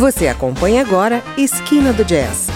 [0.00, 2.48] Você acompanha agora Esquina do Jazz,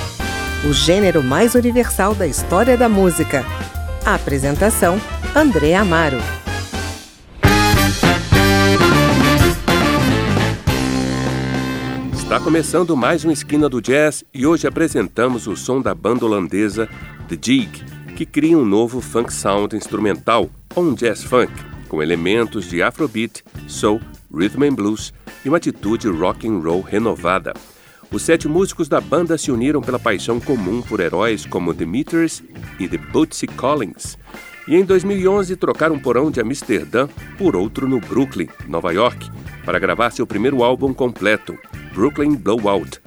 [0.67, 3.45] o gênero mais universal da história da música.
[4.03, 4.99] A apresentação:
[5.37, 6.17] André Amaro.
[12.15, 16.89] Está começando mais um Esquina do Jazz e hoje apresentamos o som da banda holandesa
[17.29, 17.85] The Jig,
[18.17, 21.53] que cria um novo funk sound instrumental, ou um jazz funk,
[21.91, 24.01] com elementos de afrobeat, soul,
[24.35, 25.13] rhythm and blues
[25.45, 27.55] e uma atitude rock and roll renovada.
[28.11, 32.43] Os sete músicos da banda se uniram pela paixão comum por heróis como The Meters
[32.79, 34.17] e The Bootsy Collins.
[34.67, 39.31] E em 2011 trocaram um porão de Amsterdã por outro no Brooklyn, Nova York,
[39.65, 41.59] para gravar seu primeiro álbum completo,
[41.93, 43.01] Brooklyn Blowout.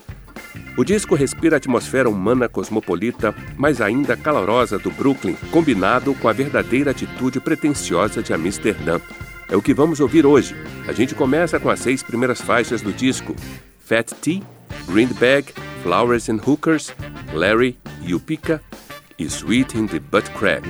[0.78, 6.34] O disco respira a atmosfera humana cosmopolita, mas ainda calorosa do Brooklyn, combinado com a
[6.34, 9.00] verdadeira atitude pretensiosa de Amsterdã.
[9.50, 10.56] É o que vamos ouvir hoje.
[10.88, 13.36] A gente começa com as seis primeiras faixas do disco:
[13.80, 14.42] Fat Tea,
[14.88, 16.94] Greenbag, Flowers and Hookers,
[17.34, 18.62] Larry, Yupika
[19.18, 20.68] e Sweet in the Butt Crack.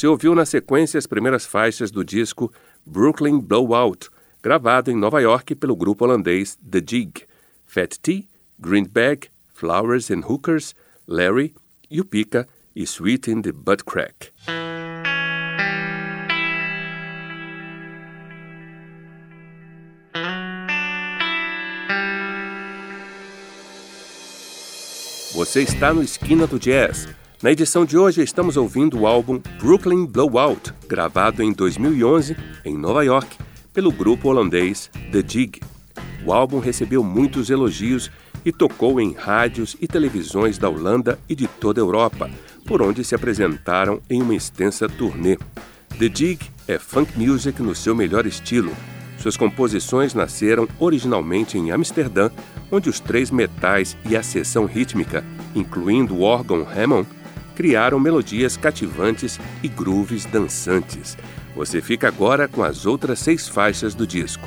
[0.00, 2.50] Você ouviu na sequência as primeiras faixas do disco
[2.86, 4.08] Brooklyn Blowout,
[4.42, 7.26] gravado em Nova York pelo grupo holandês The Jig.
[7.66, 8.26] Fat T,
[8.58, 10.74] Greenbag, Flowers and Hookers,
[11.06, 11.54] Larry,
[11.92, 14.32] Yupika e Sweet in the Butt Crack.
[25.34, 27.06] Você está no Esquina do Jazz
[27.42, 33.02] na edição de hoje, estamos ouvindo o álbum Brooklyn Blowout, gravado em 2011 em Nova
[33.02, 33.38] York
[33.72, 35.58] pelo grupo holandês The Jig.
[36.26, 38.10] O álbum recebeu muitos elogios
[38.44, 42.30] e tocou em rádios e televisões da Holanda e de toda a Europa,
[42.66, 45.38] por onde se apresentaram em uma extensa turnê.
[45.98, 48.72] The Jig é funk music no seu melhor estilo.
[49.18, 52.30] Suas composições nasceram originalmente em Amsterdã,
[52.70, 55.24] onde os três metais e a seção rítmica,
[55.54, 57.08] incluindo o órgão Hammond,
[57.54, 61.16] criaram melodias cativantes e grooves dançantes.
[61.54, 64.46] Você fica agora com as outras seis faixas do disco.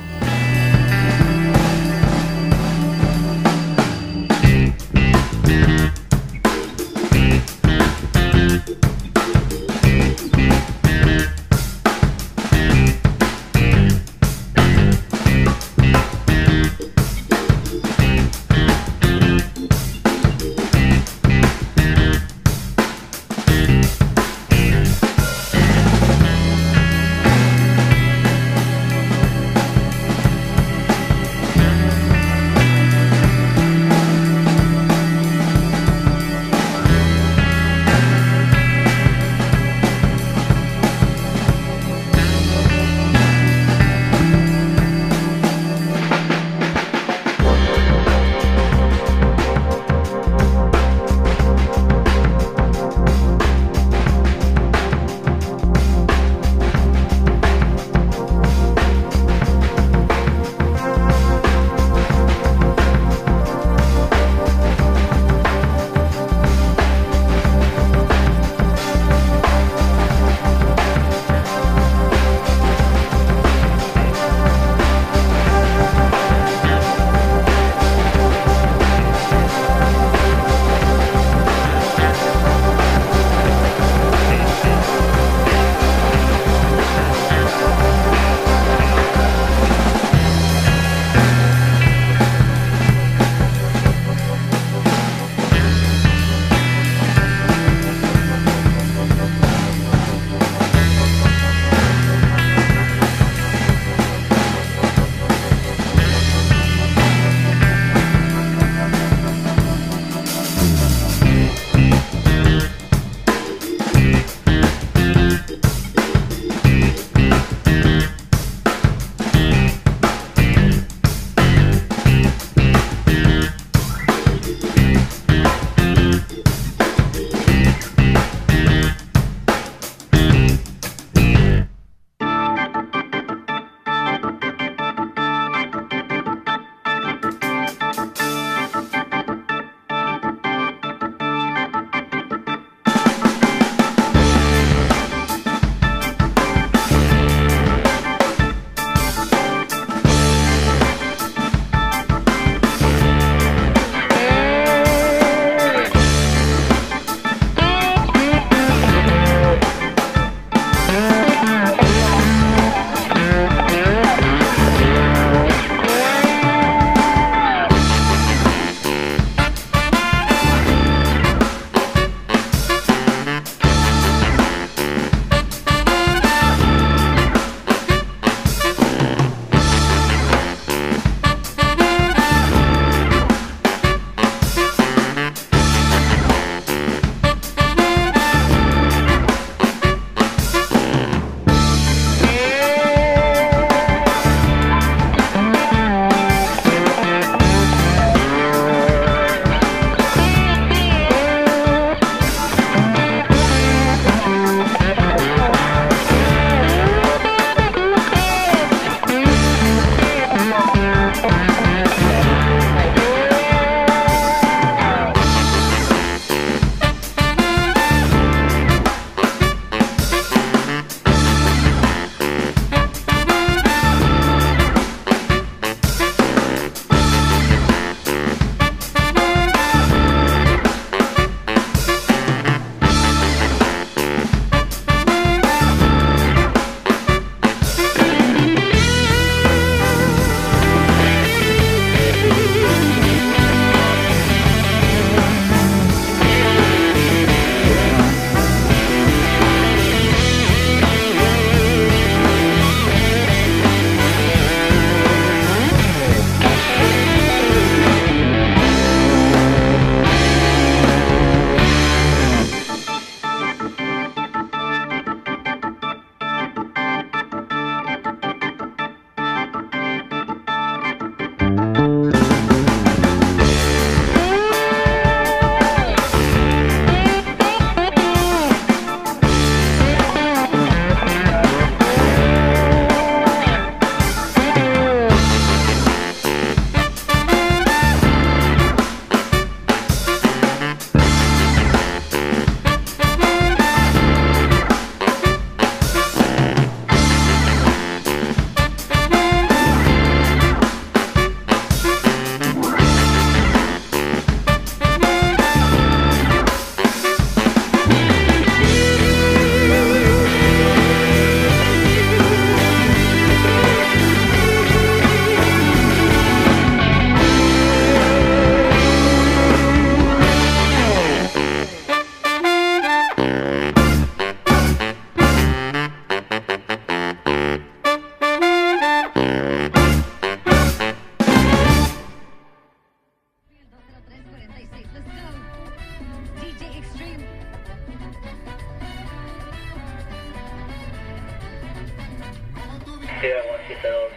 [343.24, 344.10] queda con 7-2.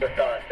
[0.00, 0.49] No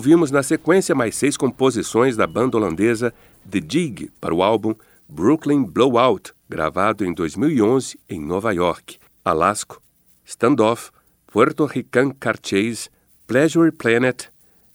[0.00, 3.12] Ouvimos na sequência mais seis composições da banda holandesa
[3.46, 4.74] The Jig para o álbum
[5.06, 8.96] Brooklyn Blowout, gravado em 2011 em Nova York.
[9.22, 9.78] Alasco,
[10.24, 10.90] Standoff,
[11.30, 12.88] Puerto Rican Car Chase,
[13.26, 14.28] Pleasure Planet,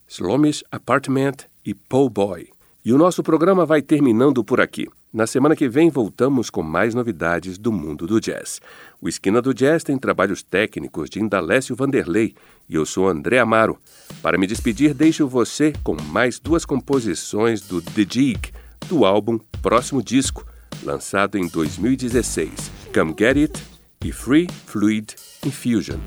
[0.08, 2.50] Slomish Apartment e Po Boy.
[2.86, 4.88] E o nosso programa vai terminando por aqui.
[5.16, 8.60] Na semana que vem voltamos com mais novidades do mundo do jazz.
[9.02, 12.36] O Esquina do Jazz tem trabalhos técnicos de Indalécio Vanderlei
[12.68, 13.80] e eu sou André Amaro.
[14.22, 18.52] Para me despedir, deixo você com mais duas composições do The Jig,
[18.90, 20.46] do álbum Próximo Disco,
[20.84, 22.50] lançado em 2016,
[22.94, 23.64] Come Get It
[24.04, 26.00] e Free Fluid Infusion.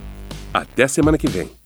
[0.53, 1.58] Até semana que vem.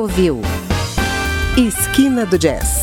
[0.00, 0.40] Ouviu.
[1.58, 2.79] Esquina do Jazz